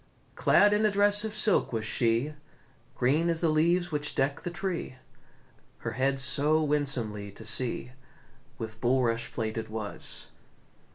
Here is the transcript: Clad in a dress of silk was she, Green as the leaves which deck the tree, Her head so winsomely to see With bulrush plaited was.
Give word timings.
Clad 0.33 0.73
in 0.73 0.83
a 0.83 0.89
dress 0.89 1.23
of 1.23 1.35
silk 1.35 1.71
was 1.71 1.85
she, 1.85 2.33
Green 2.95 3.29
as 3.29 3.39
the 3.39 3.49
leaves 3.49 3.91
which 3.91 4.15
deck 4.15 4.41
the 4.41 4.49
tree, 4.49 4.95
Her 5.77 5.91
head 5.91 6.19
so 6.19 6.59
winsomely 6.63 7.31
to 7.33 7.45
see 7.45 7.91
With 8.57 8.81
bulrush 8.81 9.31
plaited 9.31 9.69
was. 9.69 10.25